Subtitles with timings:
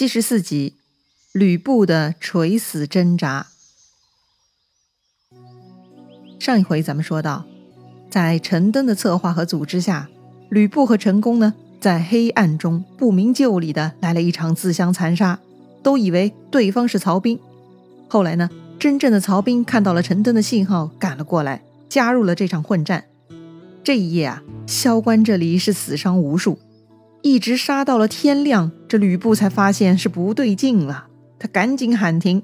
[0.00, 0.76] 第十四集，
[1.30, 3.48] 吕布的垂死挣扎。
[6.38, 7.44] 上一回咱们说到，
[8.08, 10.08] 在陈登的策划和组织下，
[10.48, 15.38] 吕布和陈宫呢，在黑暗中不明就里的来了一场自相残杀，
[15.82, 17.38] 都以为对方是曹兵。
[18.08, 18.48] 后来呢，
[18.78, 23.04] 真正的曹兵看到了陈登的信号，赶了过来，加入了这场混战。
[23.84, 26.58] 这一夜啊，萧关这里是死伤无数。
[27.22, 31.06] 一直杀到了天亮，这吕布才发现是不对劲了，
[31.38, 32.42] 他赶紧喊停。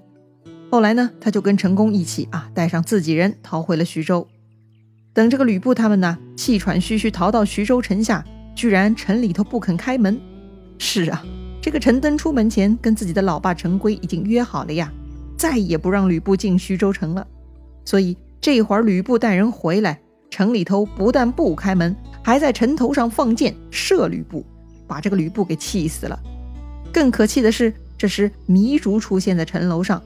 [0.70, 4.26] 后来呢，他就跟陈宫一起啊，带上自己人逃回了徐州。
[5.14, 8.22] 等这个吕布他们呢，气喘吁吁逃到徐州城下，
[8.54, 10.20] 居然城里头不肯开门。
[10.78, 11.24] 是啊，
[11.62, 14.92] 这个陈登出门前跟自己的老爸陈规已经约好了呀，
[15.38, 17.26] 再也不让吕布进徐州城了。
[17.86, 19.98] 所以这会儿吕布带人回来，
[20.28, 24.44] 城里头不但不开门，还在城头上放箭射吕布。
[24.86, 26.18] 把这个吕布给气死了。
[26.92, 30.02] 更可气的是，这时糜竺出现在城楼上。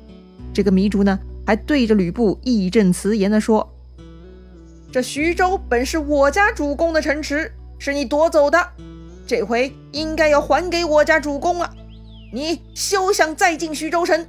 [0.53, 3.73] 这个糜竺呢，还对着吕布义正辞严地说
[4.91, 8.71] ：“这徐州本是我家主公的城池，是你夺走的，
[9.27, 11.73] 这回应该要还给我家主公了。
[12.33, 14.27] 你休想再进徐州城！”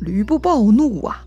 [0.00, 1.24] 吕布暴怒啊！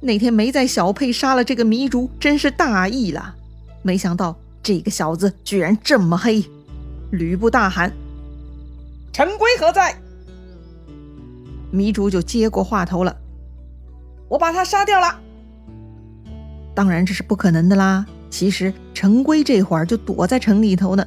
[0.00, 3.34] 那天没在小沛杀了这个糜竺，真是大意了。
[3.82, 6.42] 没想到这个小子居然这么黑。
[7.10, 7.92] 吕布大喊
[9.12, 9.94] ：“陈规何在？”
[11.72, 13.16] 糜竺就接过话头了
[14.28, 15.20] ：“我把他杀掉了。”
[16.74, 18.06] 当然这是不可能的啦。
[18.30, 21.04] 其实陈规这会儿就躲在城里头呢。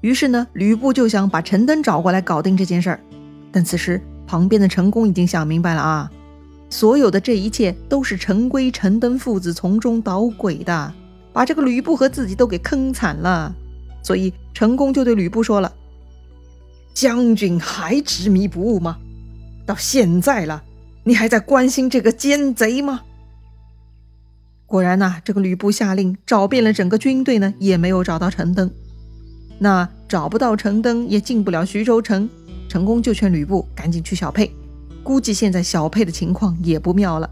[0.00, 3.00] 于是呢，吕布就想把陈登找过来搞定这件事儿。
[3.50, 6.10] 但此时旁边的陈宫已经想明白了啊，
[6.70, 10.92] 所有的这一切都是陈规、陈登父子从中捣鬼的，
[11.32, 13.54] 把这个吕布和自己都给坑惨了。
[14.04, 14.32] 所以。
[14.56, 15.74] 陈宫就对吕布说了
[16.94, 18.98] ：“将军还执迷不悟吗？
[19.66, 20.62] 到现在了，
[21.02, 23.00] 你还在关心这个奸贼吗？”
[24.64, 28.70] 果然呐，这个吕布下令找遍了整个军队呢，也没有找到陈登。
[29.58, 32.30] 那找不到陈登，也进不了徐州城。
[32.68, 34.54] 陈宫就劝吕布赶紧去小沛，
[35.02, 37.28] 估计现在小沛的情况也不妙了。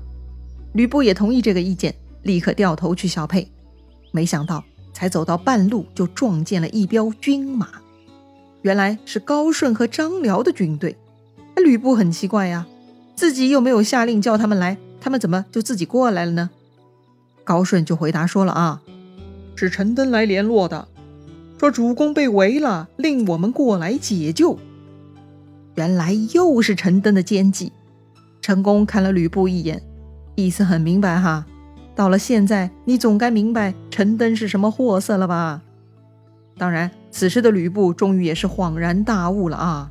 [0.73, 3.49] 吕布也同意这个意见，立刻掉头去小沛。
[4.11, 4.65] 没想到。
[4.93, 7.69] 才走到半路，就撞见了一彪军马，
[8.63, 10.97] 原来是高顺和张辽的军队。
[11.57, 12.67] 吕布很奇怪呀，
[13.15, 16.51] 自己又没有下令叫他们来，他们怎么就自己过来了呢？
[17.45, 18.83] 高顺就回答说了啊，
[19.57, 20.89] 是陈登来联络的，
[21.59, 24.59] 说主公被围了，令我们过来解救。
[25.75, 27.73] 原来又是陈登的奸计。
[28.41, 29.83] 陈宫看了吕布一眼，
[30.35, 31.47] 意思很明白哈。
[32.03, 35.63] 到了现在，你总该明白陈登是什么货色了吧？
[36.59, 39.89] 当然，此时的吕布终于也是恍然大悟了啊！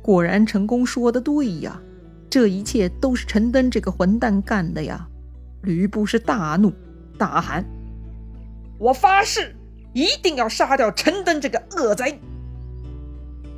[0.00, 1.82] 果然，陈宫说的对呀，
[2.30, 5.08] 这一切都是陈登这个混蛋干的呀！
[5.62, 6.72] 吕布是大怒，
[7.18, 7.64] 大喊
[8.78, 9.56] ：“我发誓，
[9.92, 12.20] 一定要杀掉陈登这个恶贼！”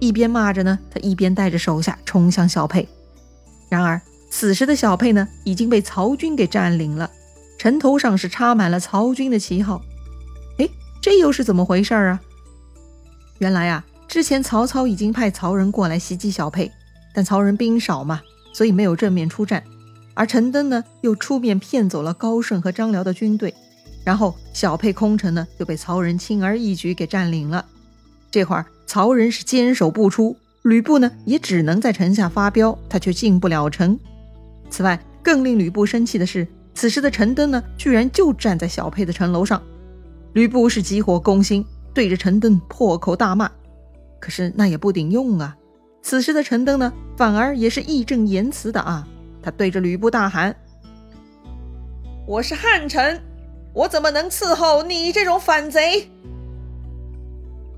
[0.00, 2.88] 一边骂着呢，他一边带着手下冲向小沛。
[3.68, 7.10] 然而，此时的小沛呢，已经被曹军给占领了。
[7.62, 9.80] 城头上是插满了曹军的旗号，
[10.58, 10.68] 哎，
[11.00, 12.20] 这又是怎么回事啊？
[13.38, 16.68] 原来啊，之前曹操已经派曹仁过来袭击小沛，
[17.14, 18.20] 但曹仁兵少嘛，
[18.52, 19.62] 所以没有正面出战。
[20.14, 23.54] 而陈登呢，又出面骗走了高顺和张辽的军队，
[24.02, 27.64] 然后小沛空城呢，就被曹仁轻而易举给占领了。
[28.28, 33.96] 这会儿曹仁是坚守不出，吕布呢，也只能在城下发飙，他却进不了城。
[34.68, 36.44] 此外，更令吕布生气的是。
[36.74, 39.62] 此时的陈登呢，居然就站在小沛的城楼上。
[40.32, 43.50] 吕布是急火攻心，对着陈登破口大骂。
[44.18, 45.56] 可是那也不顶用啊！
[46.00, 49.06] 此时的陈登呢，反而也是义正言辞的啊，
[49.42, 50.56] 他对着吕布大喊
[52.26, 53.20] ：“我是汉臣，
[53.74, 56.08] 我怎么能伺候你这种反贼？”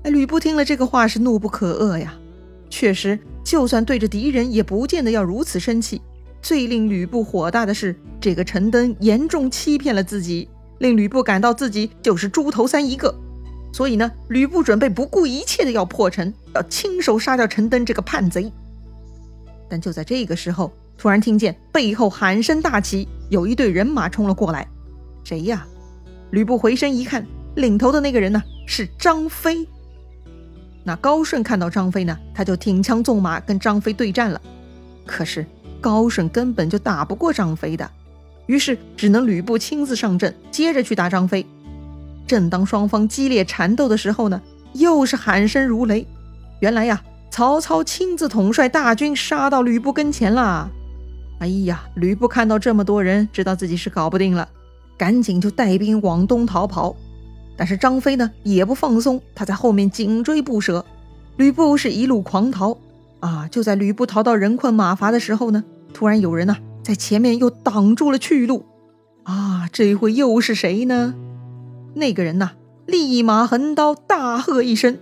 [0.03, 2.15] 哎，吕布听了这个话是怒不可遏呀。
[2.69, 6.01] 确实，就算对着敌人，也不见得要如此生气。
[6.45, 10.47] 最令吕布火大的是，这个陈登严重欺骗了自己，
[10.77, 13.11] 令吕布感到自己就是猪头三一个。
[13.73, 18.53] 所以呢，吕布准备不顾一切的要破城，要亲手杀掉陈登这个叛贼。
[19.67, 24.67] 但就在这个时候，突然听见背后喊声大起，有一队人马冲了过来。
[25.23, 25.65] 谁呀？
[26.29, 27.25] 吕布回身一看，
[27.55, 29.67] 领头的那个人呢，是张飞。
[30.83, 34.39] 那高顺看到张飞呢，他就挺枪纵马跟张飞对战了。
[35.07, 35.43] 可是。
[35.85, 37.87] 高顺根本就打不过张飞的，
[38.47, 41.45] 于是只能吕布亲自上阵，接着去打张飞。
[42.25, 44.41] 正当双方激烈缠斗的时候呢，
[44.73, 46.07] 又是喊声如雷。
[46.59, 50.71] 原来呀，曹操亲自统帅大军杀到吕布跟前了。
[51.37, 54.49] 哎呀，吕布看到这么多人，知道自己是搞不定了，
[54.97, 56.95] 赶紧就带兵往东逃跑。
[57.55, 60.83] 但是张飞呢，也不放松，他在后面紧追不舍。
[61.37, 62.75] 吕布是一路狂逃
[63.19, 63.47] 啊！
[63.51, 65.63] 就在吕布逃到人困马乏的时候呢，
[65.95, 68.65] 突然有人呢在前面又挡住了去路。
[69.23, 71.15] 啊，这回又是谁呢？
[71.95, 72.51] 那个人呐，
[72.85, 74.99] 立马横刀，大喝一声：“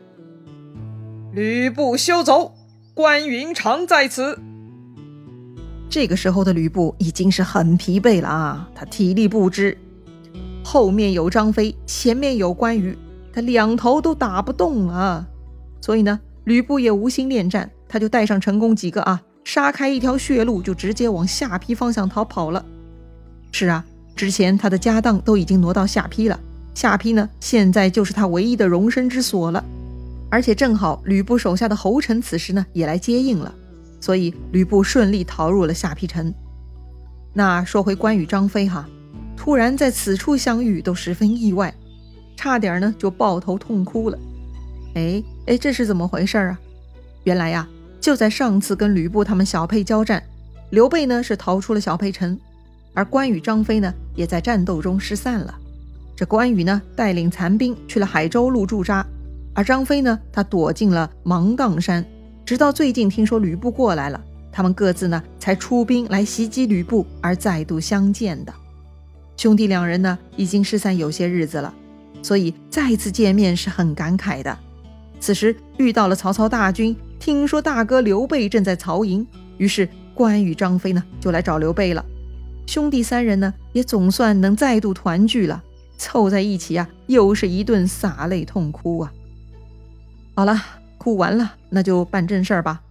[1.34, 2.54] 吕布休走！
[2.94, 4.40] 关云长在此！”
[5.90, 9.78] 这个时候的吕布已经是很疲惫了啊，他体力不支，
[10.64, 12.98] 后面有张飞，前面有关羽，
[13.34, 15.28] 他两头都打不动了。
[15.82, 22.64] 所以呢，吕布也无心恋战，他就带上陈宫几个啊，杀开一条血路，就直接往下邳方向逃跑了。
[23.52, 23.86] 是啊。
[24.16, 26.40] 之前他的家当都已经挪到下邳了，
[26.76, 29.66] 下邳呢，现在就是他唯一的容身之所了。
[30.30, 33.52] 而且正好吕布手下的侯成此时呢也来接应了，
[34.00, 36.32] 所以吕布顺利逃入了下邳城。
[37.34, 38.88] 那说回关羽、张飞哈，
[39.36, 41.74] 突然在此处相遇，都十分意外，
[42.36, 44.20] 差点呢就抱头痛哭了。
[44.94, 46.60] 哎哎，这是怎么回事啊？
[47.24, 47.68] 原来呀，
[48.04, 50.22] 就在上次跟吕布他们小沛交战，
[50.72, 52.38] 刘备呢是逃出了小沛城。
[52.94, 55.56] 而关羽、张飞呢，也在战斗中失散了。
[56.14, 59.06] 这关羽呢，带领残兵去了海州路驻扎；
[59.56, 62.06] 而张飞呢，他躲进了芒砀山。
[62.46, 64.22] 直到最近听说吕布过来了，
[64.52, 68.54] 他们各自呢，才出兵来袭击吕布，而再度相见的。
[69.38, 71.74] 兄弟两人呢，已经失散有些日子了，
[72.22, 74.60] 所以再次见面是很感慨的。
[75.22, 79.26] 此时遇到了曹操大军，听说大哥刘备正在曹营，
[79.56, 82.04] 于是关羽、张飞呢，就来找刘备了。
[82.68, 85.64] 兄弟三人呢，也总算能再度团聚了，
[85.98, 89.14] 凑在一起啊，又是一顿洒泪痛哭啊。
[90.36, 90.62] 好了，
[90.98, 92.82] 哭完了，那就办正事儿吧。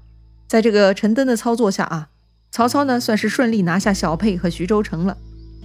[0.49, 2.09] 在这个陈登的操作下啊，
[2.51, 5.15] 曹操呢算是顺利拿下小沛和徐州城了。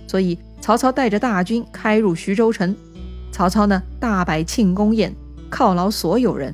[0.09, 2.75] 所以曹操带着大军开入徐州城，
[3.31, 5.15] 曹操呢大摆庆功宴，
[5.49, 6.53] 犒劳所有人。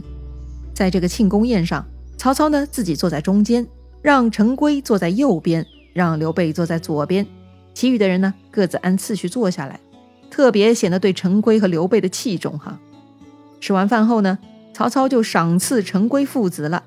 [0.75, 1.83] 在这个庆功宴上，
[2.23, 3.67] 曹操呢自己坐在中间，
[4.01, 7.27] 让陈规坐在右边，让刘备坐在左边。
[7.73, 9.77] 其余的人呢，各自按次序坐下来，
[10.31, 12.79] 特别显得对陈规和刘备的器重哈。
[13.59, 14.39] 吃完饭后呢，
[14.73, 16.83] 曹操就赏赐陈规父子了，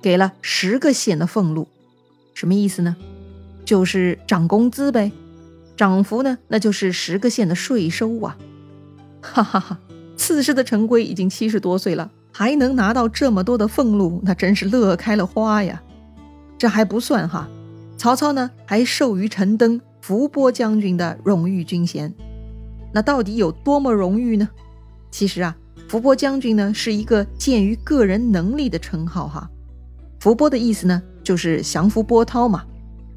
[0.00, 1.68] 给了十个县的俸禄，
[2.32, 2.96] 什么意思呢？
[3.66, 5.12] 就是涨工资呗。
[5.76, 8.38] 涨幅呢，那就是十个县的税收啊。
[9.20, 9.78] 哈哈哈，
[10.16, 15.82] 此时的陈规已经七十多岁了，还能拿到这么多的俸禄，那真是乐开了花呀。
[16.58, 17.48] 这还不算哈，
[17.96, 19.80] 曹操呢还授予陈登。
[20.00, 22.12] 伏波将军的荣誉军衔，
[22.90, 24.48] 那到底有多么荣誉呢？
[25.10, 25.54] 其实啊，
[25.88, 29.48] 伏波将军呢是一个鉴于个人能力的称号哈。
[30.18, 32.64] 伏波的意思呢就是降伏波涛嘛。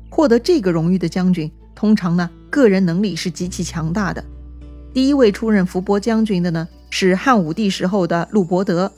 [0.09, 4.23] 获得这个荣誉的将军，通常呢个人能力是极其强大的。
[4.93, 8.91] 第一位出任伏波将军的呢是汉武帝时候的陆伯德，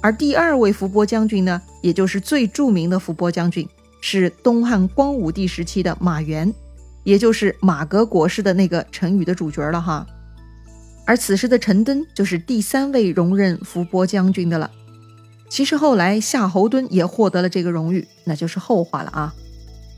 [0.00, 3.68] 而第二位伏波将军呢，也就是最著名的伏波将军，
[4.00, 6.52] 是东汉光武帝时期的马援。
[7.02, 10.06] 也就是马革裹尸的那个成语的主角了哈，
[11.06, 14.70] 而此时的陈登就是第三位荣任伏波将军的了。
[15.48, 19.34] 其实后来夏侯惇也获得了这个荣誉，那就是后话了啊。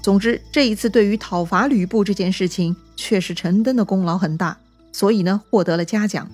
[0.01, 4.57] 总之这一次对于讨伐吕布这件事情，确实陈登的功劳很大，
[4.93, 6.31] 所以呢获得了嘉奖。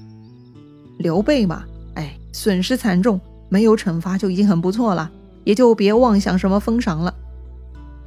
[0.98, 1.64] 刘备嘛，
[1.94, 5.10] 哎，损失惨重，没有惩罚就已经很不错了，
[5.44, 7.14] 也就别妄想什么封赏了。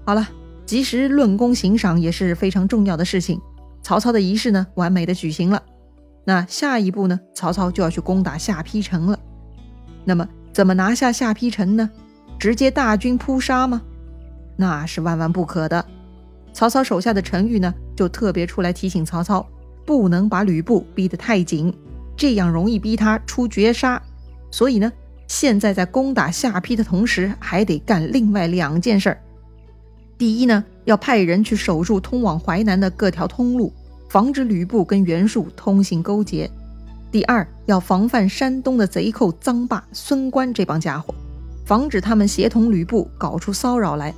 [0.06, 0.28] 好了。
[0.64, 3.42] 及时论功行赏也是非常重要的事情。
[3.82, 5.62] 曹操的仪式呢，完美的举行了。
[6.24, 9.20] 那下一步呢，曹操就要去攻打下邳城了。
[10.06, 11.90] 那么，怎么拿下下邳城呢？
[12.40, 13.82] 直接大军扑杀吗？
[14.56, 15.86] 那是万万不可的。
[16.54, 19.46] 曹操手下的陈馀呢，就特别出来提醒曹操，
[19.86, 21.74] 不能把吕布逼得太紧，
[22.16, 24.02] 这样容易逼他出绝杀。
[24.52, 24.90] 所以呢，
[25.32, 29.18] 现在在攻打下邳的同时，还得干另外两件事儿。
[30.18, 33.72] 第一呢，要派人去守住通往淮南的各条通路，
[34.10, 36.52] 防止吕布跟袁术通信勾结。
[37.10, 41.16] 第二，要防范山东的贼寇臧霸、孙关这帮家伙，
[41.66, 44.14] 防止他们协同吕布搞出骚扰来。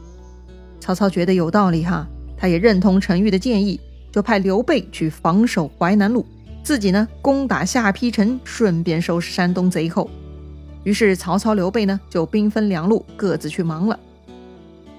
[0.79, 3.79] 曹操觉得有道理哈，他也认同陈馀的建议，
[4.11, 6.25] 就派刘备去防守淮南路，
[6.63, 10.09] 自己呢攻打下邳城，顺便收拾山东贼寇。
[10.83, 13.99] 于是曹操、刘备呢就兵分两路，各自去忙了。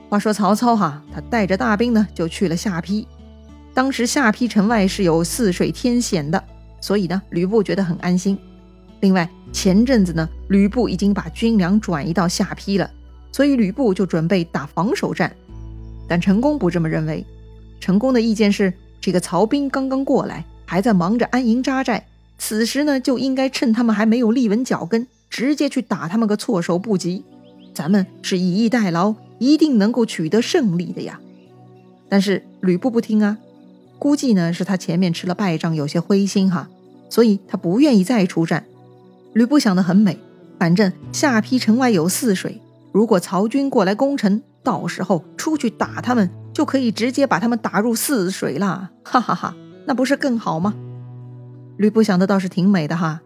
[0.09, 3.07] 话说曹操哈，他带着大兵呢，就去了下邳。
[3.75, 6.43] 当时下邳城外是有泗水天险的，
[6.81, 8.39] 所以呢，吕布觉得很安心。
[9.01, 12.89] 另外，前阵子呢，吕布已经把军粮转移到下邳了，
[13.33, 15.35] 所以吕布就准备打防守战。
[16.09, 17.27] 但陈宫不这么认为，
[17.81, 22.07] 陈宫的意见是：这个曹兵刚刚过来，还在忙着安营扎寨，
[22.39, 27.25] 此时呢就应该趁他们还没有立稳脚跟，直接去打他们个措手不及。
[27.75, 31.19] 咱们是以逸待劳，一定能够取得胜利的呀。
[32.09, 33.37] 但是吕布不听啊，
[33.99, 36.69] 估计呢是他前面吃了败仗，有些灰心哈，
[37.11, 38.65] 所以他不愿意再出战。
[39.33, 40.21] 吕布想得很美，
[40.57, 42.61] 反正下邳城外有泗水，
[42.93, 50.77] 如果曹军过来攻城，到时候出去打他们，就可以直接把他们打入泗水了，哈哈哈，那不是更好吗？
[51.77, 53.21] 吕布想的倒是挺美的哈，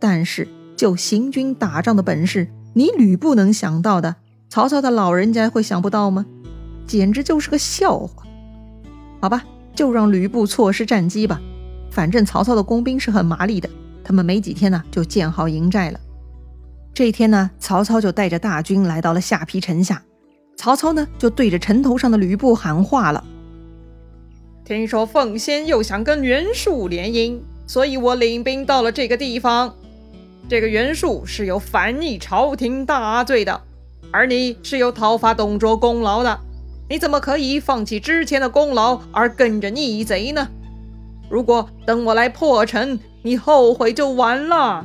[0.00, 4.16] 但是就行军打仗的本事，你吕布能想到的，
[4.48, 6.26] 曹操的老人家会想不到吗？
[6.86, 8.24] 简直就是个笑话。
[9.20, 11.40] 好吧，就让吕布错失战机吧，
[11.90, 13.70] 反正曹操的工兵是很麻利的。
[14.02, 15.98] 他们没几天呢，就建好营寨了。
[16.92, 20.02] 这一天呢，曹操就带着大军来到了下邳城下。
[20.56, 23.24] 曹操呢，就对着城头上的吕布喊话了
[24.64, 29.74] ：“听说奉先又想跟袁术联姻，所以我领兵到了这个地方。
[30.48, 33.62] 这个袁术是有反逆朝廷大罪的，
[34.10, 36.38] 而你是有讨伐董卓功劳的，
[36.88, 40.48] 你怎么可以放弃之前的功劳而跟着逆贼呢？
[41.30, 44.84] 如果等我来破城，你后悔就晚了，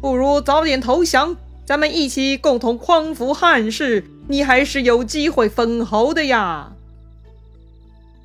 [0.00, 6.72] 不如早点投降，咱们一起共同匡扶汉室，你还是有机会封侯的呀。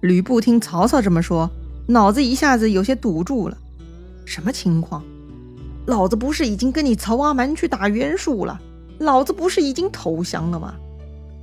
[0.01, 1.51] 吕布听曹操这么说，
[1.87, 3.55] 脑子一下子有些堵住了。
[4.25, 5.03] 什么情况？
[5.85, 8.59] 老子不是已经跟你曹阿瞒去打袁术了？
[8.99, 10.75] 老子不是已经投降了吗？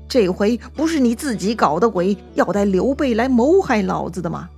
[0.09, 4.49] 这回不是你自己搞的鬼，要带刘备来谋害老子的吗？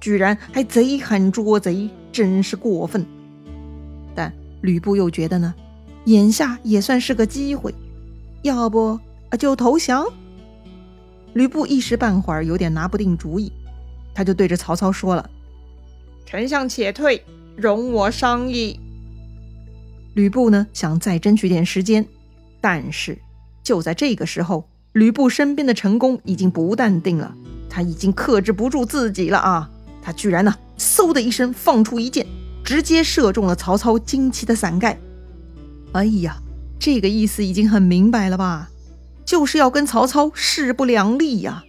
[0.00, 3.06] 居然还贼喊捉贼，真是过分。
[4.14, 4.32] 但
[4.62, 5.54] 吕布又觉得呢，
[6.06, 7.74] 眼下也算是个机会，
[8.42, 8.98] 要不
[9.38, 10.04] 就投降。
[11.34, 13.52] 吕布一时半会儿有点拿不定主意，
[14.12, 15.30] 他就对着曹操说了
[16.26, 17.24] ：“丞相且退，
[17.56, 18.80] 容我商议。”
[20.14, 22.06] 吕布呢想再争取点时间，
[22.60, 23.18] 但是
[23.62, 27.34] 就在这个时候，吕布身边的陈宫已经不淡定了，
[27.68, 29.70] 他已经克制不住自己了啊！
[30.02, 32.26] 他居然呢，嗖的一声放出一箭，
[32.64, 34.98] 直接射中了曹操旌旗的伞盖。
[35.92, 36.38] 哎呀，
[36.78, 38.70] 这个意思已经很明白了吧？
[39.24, 41.64] 就是要跟曹操势不两立呀！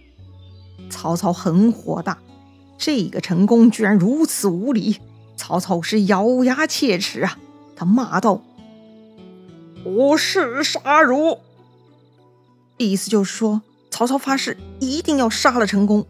[0.90, 2.18] 曹操很火大，
[2.76, 4.96] 这个陈宫居然如此无礼，
[5.36, 7.38] 曹操是咬牙切齿啊！
[7.82, 8.40] 他骂道
[9.82, 11.40] ：“不是杀汝！”
[12.78, 16.06] 意思就是说，曹操发誓一定要杀了陈宫。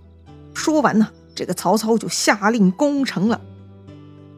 [0.52, 1.08] 说完呢。
[1.34, 3.40] 这个曹操就下令攻城了。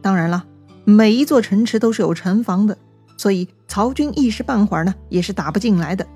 [0.00, 0.46] 当然了，
[0.84, 2.78] 每一座城池都是有城防的，
[3.16, 6.06] 所以曹军一时半会儿呢也是打不进来的。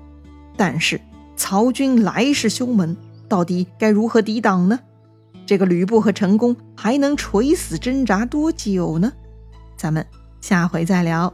[0.55, 1.01] 但是
[1.35, 2.95] 曹军来势凶猛，
[3.27, 4.79] 到底该如何抵挡呢？
[5.45, 9.11] 这个吕布和陈宫还能垂死挣扎多久呢？
[9.75, 10.07] 咱们
[10.41, 11.33] 下回再聊。